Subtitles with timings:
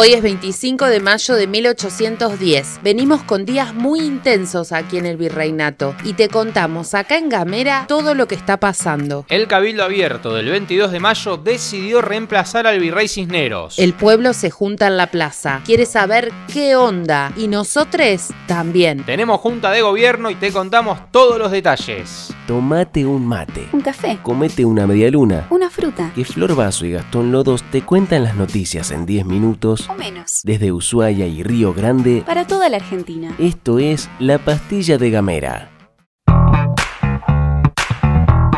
[0.00, 2.82] Hoy es 25 de mayo de 1810.
[2.84, 7.86] Venimos con días muy intensos aquí en el virreinato y te contamos acá en Gamera
[7.88, 9.26] todo lo que está pasando.
[9.28, 13.76] El Cabildo Abierto del 22 de mayo decidió reemplazar al virrey Cisneros.
[13.80, 19.02] El pueblo se junta en la plaza, quiere saber qué onda y nosotros también.
[19.04, 22.32] Tenemos junta de gobierno y te contamos todos los detalles.
[22.46, 23.66] Tomate un mate.
[23.72, 24.20] Un café.
[24.22, 25.48] Comete una media luna.
[25.50, 26.12] Una fruta.
[26.14, 30.40] Que Flor Vaso y Gastón Lodos te cuentan las noticias en 10 minutos O menos.
[30.44, 32.22] desde Ushuaia y Río Grande.
[32.26, 33.34] Para toda la Argentina.
[33.38, 35.77] Esto es La Pastilla de Gamera.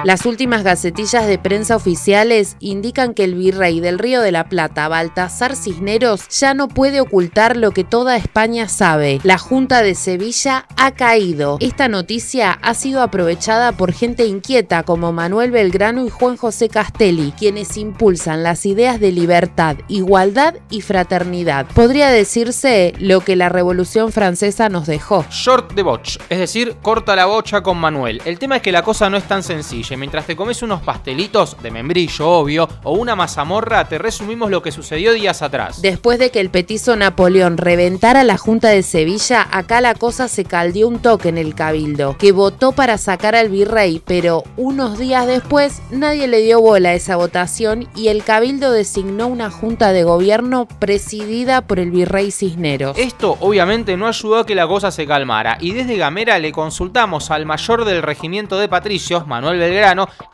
[0.04, 4.88] Las últimas gacetillas de prensa oficiales indican que el virrey del Río de la Plata,
[4.88, 9.20] Baltasar Cisneros, ya no puede ocultar lo que toda España sabe.
[9.22, 11.58] La Junta de Sevilla ha caído.
[11.60, 17.32] Esta noticia ha sido aprovechada por gente inquieta como Manuel Belgrano y Juan José Castelli,
[17.38, 21.66] quienes impulsan las ideas de libertad, igualdad y fraternidad.
[21.75, 25.25] Podría decirse lo que la Revolución Francesa nos dejó.
[25.30, 28.22] Short de botch, es decir, corta la bocha con Manuel.
[28.25, 29.89] El tema es que la cosa no es tan sencilla.
[29.96, 34.72] Mientras te comes unos pastelitos de membrillo, obvio, o una mazamorra, te resumimos lo que
[34.72, 35.82] sucedió días atrás.
[35.82, 40.44] Después de que el petizo Napoleón reventara la Junta de Sevilla, acá la cosa se
[40.44, 45.27] caldeó un toque en el cabildo, que votó para sacar al virrey, pero unos días
[45.27, 50.04] después nadie le dio bola a esa votación y el cabildo designó una junta de
[50.04, 52.97] gobierno presidida por el virrey Cisneros.
[52.97, 57.30] Esto obviamente no ayudó a que la cosa se calmara y desde Gamera le consultamos
[57.30, 59.80] al mayor del regimiento de patricios, Manuel Belgrano,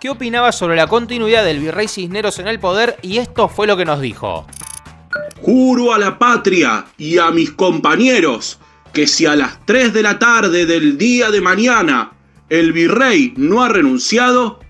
[0.01, 3.77] qué opinaba sobre la continuidad del virrey Cisneros en el poder y esto fue lo
[3.77, 4.47] que nos dijo.
[5.41, 8.59] Juro a la patria y a mis compañeros
[8.93, 12.13] que si a las 3 de la tarde del día de mañana
[12.49, 14.61] el virrey no ha renunciado,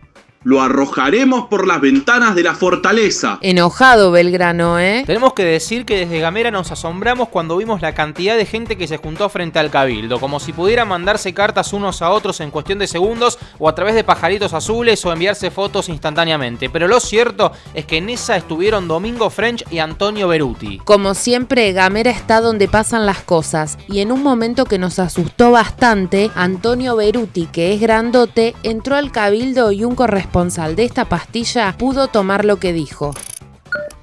[0.47, 3.41] lo arrojaremos por las ventanas de la fortaleza.
[3.41, 5.03] Enojado Belgrano, ¿eh?
[5.05, 8.87] Tenemos que decir que desde Gamera nos asombramos cuando vimos la cantidad de gente que
[8.87, 12.79] se juntó frente al cabildo, como si pudieran mandarse cartas unos a otros en cuestión
[12.79, 16.71] de segundos o a través de pajaritos azules o enviarse fotos instantáneamente.
[16.71, 20.79] Pero lo cierto es que en esa estuvieron Domingo French y Antonio Beruti.
[20.85, 25.51] Como siempre, Gamera está donde pasan las cosas y en un momento que nos asustó
[25.51, 29.97] bastante, Antonio Beruti, que es grandote, entró al cabildo y un
[30.37, 33.15] de esta pastilla pudo tomar lo que dijo.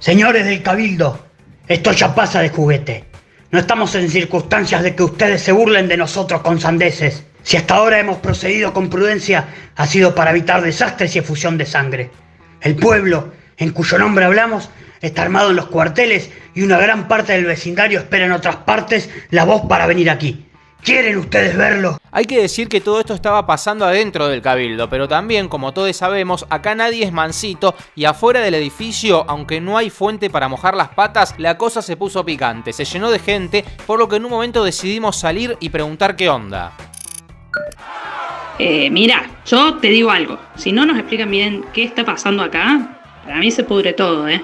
[0.00, 1.16] Señores del Cabildo,
[1.68, 3.04] esto ya pasa de juguete.
[3.52, 7.22] No estamos en circunstancias de que ustedes se burlen de nosotros con sandeces.
[7.44, 9.46] Si hasta ahora hemos procedido con prudencia,
[9.76, 12.10] ha sido para evitar desastres y efusión de sangre.
[12.60, 14.70] El pueblo, en cuyo nombre hablamos,
[15.02, 19.08] está armado en los cuarteles y una gran parte del vecindario espera en otras partes
[19.30, 20.46] la voz para venir aquí.
[20.82, 22.00] ¿Quieren ustedes verlo?
[22.16, 25.96] Hay que decir que todo esto estaba pasando adentro del cabildo, pero también, como todos
[25.96, 30.76] sabemos, acá nadie es mansito y afuera del edificio, aunque no hay fuente para mojar
[30.76, 34.24] las patas, la cosa se puso picante, se llenó de gente, por lo que en
[34.26, 36.70] un momento decidimos salir y preguntar qué onda.
[38.60, 40.38] Eh, mira, yo te digo algo.
[40.54, 44.40] Si no nos explican bien qué está pasando acá, para mí se pudre todo, ¿eh?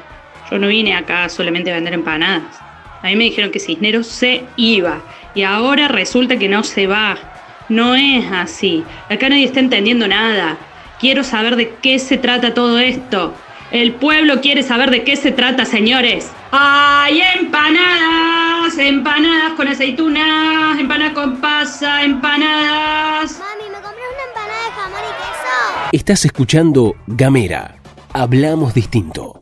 [0.50, 2.58] Yo no vine acá solamente a vender empanadas.
[3.02, 5.00] A mí me dijeron que Cisneros se iba
[5.36, 7.16] y ahora resulta que no se va.
[7.70, 8.84] No es así.
[9.08, 10.58] Acá nadie está entendiendo nada.
[10.98, 13.32] Quiero saber de qué se trata todo esto.
[13.70, 16.32] El pueblo quiere saber de qué se trata, señores.
[16.50, 18.76] ¡Ay, empanadas!
[18.76, 23.38] Empanadas con aceitunas, empanadas con pasa, empanadas.
[23.38, 25.88] Mami, ¿me compras una empanada de jamón y queso?
[25.92, 27.76] Estás escuchando Gamera.
[28.12, 29.39] Hablamos distinto.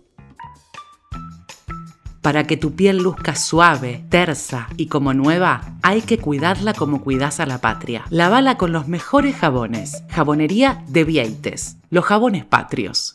[2.29, 7.41] Para que tu piel luzca suave, tersa y como nueva, hay que cuidarla como cuidas
[7.41, 8.05] a la patria.
[8.11, 10.03] Lavala con los mejores jabones.
[10.11, 11.79] Jabonería de Vieites.
[11.89, 13.15] Los jabones patrios.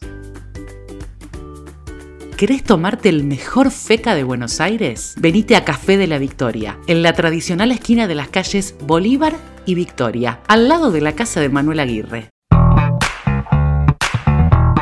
[2.37, 5.13] ¿Querés tomarte el mejor feca de Buenos Aires?
[5.19, 9.35] Venite a Café de la Victoria, en la tradicional esquina de las calles Bolívar
[9.67, 12.29] y Victoria, al lado de la casa de Manuel Aguirre.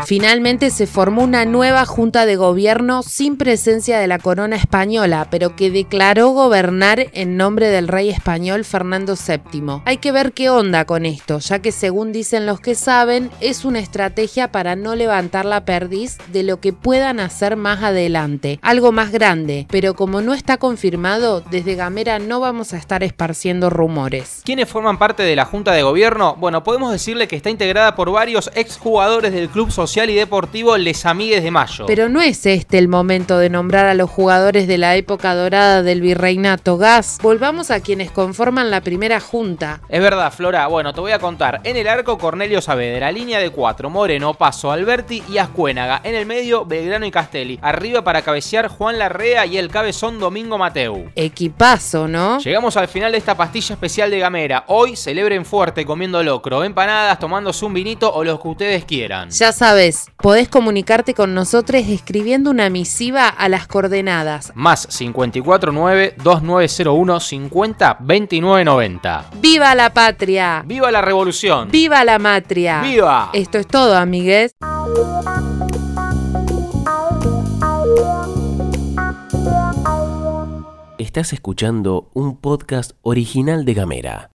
[0.06, 5.56] Finalmente se formó una nueva junta de gobierno sin presencia de la corona española, pero
[5.56, 9.82] que declaró gobernar en nombre del rey español Fernando VII.
[9.86, 13.64] Hay que ver qué onda con esto, ya que según dicen los que saben, es
[13.64, 18.92] una estrategia para no levantar la perdiz de lo que puedan hacer más adelante, algo
[18.92, 24.42] más grande, pero como no está confirmado, desde Gamera no vamos a estar esparciendo rumores.
[24.44, 26.36] ¿Quiénes forman parte de la Junta de Gobierno?
[26.40, 30.78] Bueno, podemos decirle que está integrada por varios exjugadores del Club Social social y deportivo
[30.78, 31.86] Les Amigues de Mayo.
[31.86, 35.84] Pero no es este el momento de nombrar a los jugadores de la época dorada
[35.84, 37.18] del virreinato gas.
[37.22, 39.82] Volvamos a quienes conforman la primera junta.
[39.90, 40.66] Es verdad, Flora.
[40.68, 41.60] Bueno, te voy a contar.
[41.66, 43.12] En el arco, Cornelio Saavedra.
[43.12, 46.00] Línea de cuatro, Moreno, Paso, Alberti y Ascuénaga.
[46.06, 47.60] En el medio, Belgrano y Castelli.
[47.62, 51.12] Arriba para cabecear Juan Larrea y el cabezón Domingo Mateu.
[51.16, 52.40] Equipazo, ¿no?
[52.40, 54.64] Llegamos al final de esta pastilla especial de Gamera.
[54.68, 59.30] Hoy celebren fuerte comiendo locro, empanadas, tomándose un vinito o lo que ustedes quieran.
[59.32, 59.52] Ya
[59.82, 64.52] sabes, podés comunicarte con nosotros escribiendo una misiva a las coordenadas.
[64.54, 69.32] Más 549-2901 50 29 90.
[69.42, 70.62] ¡Viva la patria!
[70.66, 71.72] ¡Viva la revolución!
[71.72, 72.82] ¡Viva la matria!
[72.82, 73.32] ¡Viva!
[73.34, 74.54] Esto es todo, amigues.
[81.00, 84.28] Estás escuchando un podcast original de Gamera.